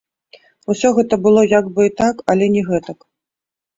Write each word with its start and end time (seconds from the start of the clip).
Усё 0.73 0.87
гэта 0.99 1.19
было 1.27 1.41
як 1.59 1.65
бы 1.75 1.81
і 1.91 1.93
так, 2.03 2.25
але 2.35 2.45
не 2.55 2.61
гэтак. 2.71 2.99